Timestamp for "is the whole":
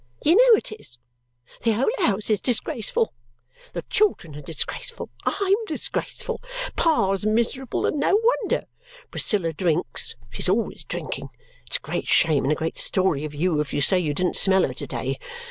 0.79-1.91